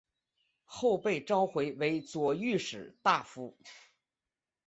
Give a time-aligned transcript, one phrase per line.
[0.65, 3.55] 后被召回为左御史大夫。